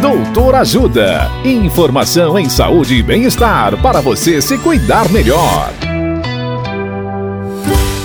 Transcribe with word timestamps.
Doutor 0.00 0.54
Ajuda. 0.56 1.30
Informação 1.42 2.38
em 2.38 2.50
saúde 2.50 2.96
e 2.96 3.02
bem-estar 3.02 3.80
para 3.80 4.02
você 4.02 4.42
se 4.42 4.58
cuidar 4.58 5.10
melhor. 5.10 5.72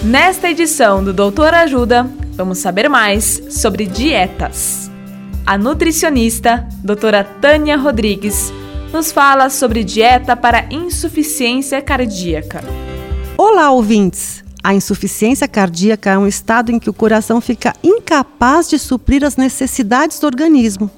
Nesta 0.00 0.48
edição 0.48 1.02
do 1.02 1.12
Doutor 1.12 1.52
Ajuda, 1.52 2.08
vamos 2.34 2.58
saber 2.58 2.88
mais 2.88 3.42
sobre 3.50 3.84
dietas. 3.86 4.90
A 5.44 5.58
nutricionista, 5.58 6.68
doutora 6.84 7.24
Tânia 7.24 7.76
Rodrigues, 7.76 8.52
nos 8.92 9.10
fala 9.10 9.50
sobre 9.50 9.82
dieta 9.82 10.36
para 10.36 10.66
insuficiência 10.70 11.82
cardíaca. 11.82 12.62
Olá, 13.36 13.72
ouvintes! 13.72 14.44
A 14.62 14.72
insuficiência 14.72 15.48
cardíaca 15.48 16.10
é 16.10 16.18
um 16.18 16.28
estado 16.28 16.70
em 16.70 16.78
que 16.78 16.88
o 16.88 16.94
coração 16.94 17.40
fica 17.40 17.74
incapaz 17.82 18.70
de 18.70 18.78
suprir 18.78 19.24
as 19.24 19.36
necessidades 19.36 20.20
do 20.20 20.26
organismo. 20.26 20.88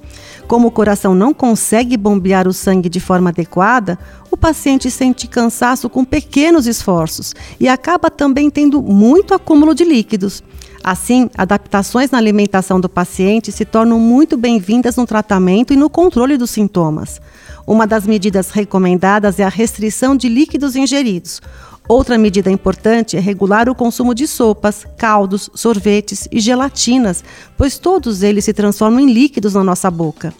Como 0.46 0.68
o 0.68 0.70
coração 0.70 1.14
não 1.14 1.32
consegue 1.32 1.96
bombear 1.96 2.46
o 2.46 2.52
sangue 2.52 2.88
de 2.88 3.00
forma 3.00 3.30
adequada, 3.30 3.98
o 4.30 4.36
paciente 4.36 4.90
sente 4.90 5.26
cansaço 5.26 5.88
com 5.88 6.04
pequenos 6.04 6.66
esforços 6.66 7.34
e 7.58 7.66
acaba 7.66 8.10
também 8.10 8.50
tendo 8.50 8.82
muito 8.82 9.32
acúmulo 9.32 9.74
de 9.74 9.84
líquidos. 9.84 10.42
Assim, 10.82 11.30
adaptações 11.34 12.10
na 12.10 12.18
alimentação 12.18 12.78
do 12.78 12.90
paciente 12.90 13.50
se 13.50 13.64
tornam 13.64 13.98
muito 13.98 14.36
bem-vindas 14.36 14.96
no 14.96 15.06
tratamento 15.06 15.72
e 15.72 15.76
no 15.76 15.88
controle 15.88 16.36
dos 16.36 16.50
sintomas. 16.50 17.22
Uma 17.66 17.86
das 17.86 18.06
medidas 18.06 18.50
recomendadas 18.50 19.40
é 19.40 19.44
a 19.44 19.48
restrição 19.48 20.14
de 20.14 20.28
líquidos 20.28 20.76
ingeridos. 20.76 21.40
Outra 21.86 22.16
medida 22.16 22.50
importante 22.50 23.14
é 23.14 23.20
regular 23.20 23.68
o 23.68 23.74
consumo 23.74 24.14
de 24.14 24.26
sopas, 24.26 24.86
caldos, 24.96 25.50
sorvetes 25.54 26.26
e 26.32 26.40
gelatinas, 26.40 27.22
pois 27.58 27.76
todos 27.78 28.22
eles 28.22 28.46
se 28.46 28.54
transformam 28.54 29.00
em 29.00 29.12
líquidos 29.12 29.52
na 29.52 29.62
nossa 29.62 29.90
boca. 29.90 30.32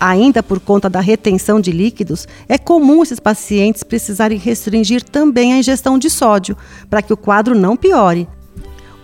Ainda 0.00 0.42
por 0.42 0.58
conta 0.58 0.88
da 0.88 1.00
retenção 1.00 1.60
de 1.60 1.70
líquidos, 1.70 2.26
é 2.48 2.56
comum 2.56 3.02
esses 3.02 3.20
pacientes 3.20 3.82
precisarem 3.82 4.38
restringir 4.38 5.02
também 5.02 5.52
a 5.52 5.58
ingestão 5.58 5.98
de 5.98 6.08
sódio, 6.08 6.56
para 6.88 7.02
que 7.02 7.12
o 7.12 7.16
quadro 7.16 7.54
não 7.54 7.76
piore. 7.76 8.26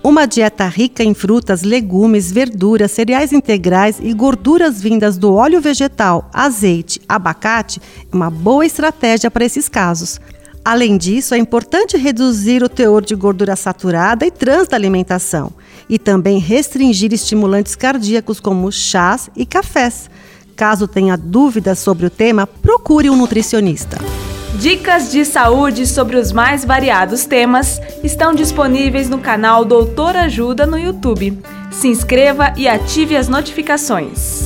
Uma 0.02 0.24
dieta 0.24 0.66
rica 0.68 1.04
em 1.04 1.12
frutas, 1.12 1.62
legumes, 1.62 2.32
verduras, 2.32 2.92
cereais 2.92 3.34
integrais 3.34 3.98
e 4.00 4.14
gorduras 4.14 4.80
vindas 4.80 5.18
do 5.18 5.34
óleo 5.34 5.60
vegetal, 5.60 6.30
azeite, 6.32 7.02
abacate 7.06 7.82
é 8.10 8.16
uma 8.16 8.30
boa 8.30 8.64
estratégia 8.64 9.30
para 9.30 9.44
esses 9.44 9.68
casos. 9.68 10.18
Além 10.66 10.96
disso, 10.96 11.32
é 11.32 11.38
importante 11.38 11.96
reduzir 11.96 12.60
o 12.60 12.68
teor 12.68 13.00
de 13.00 13.14
gordura 13.14 13.54
saturada 13.54 14.26
e 14.26 14.32
trans 14.32 14.66
da 14.66 14.76
alimentação 14.76 15.52
e 15.88 15.96
também 15.96 16.40
restringir 16.40 17.12
estimulantes 17.12 17.76
cardíacos 17.76 18.40
como 18.40 18.72
chás 18.72 19.30
e 19.36 19.46
cafés. 19.46 20.10
Caso 20.56 20.88
tenha 20.88 21.16
dúvidas 21.16 21.78
sobre 21.78 22.06
o 22.06 22.10
tema, 22.10 22.48
procure 22.48 23.08
um 23.08 23.14
nutricionista. 23.14 23.98
Dicas 24.58 25.12
de 25.12 25.24
saúde 25.24 25.86
sobre 25.86 26.16
os 26.16 26.32
mais 26.32 26.64
variados 26.64 27.26
temas 27.26 27.80
estão 28.02 28.34
disponíveis 28.34 29.08
no 29.08 29.18
canal 29.18 29.64
Doutor 29.64 30.16
Ajuda 30.16 30.66
no 30.66 30.76
YouTube. 30.76 31.38
Se 31.70 31.86
inscreva 31.86 32.52
e 32.56 32.66
ative 32.66 33.16
as 33.16 33.28
notificações. 33.28 34.45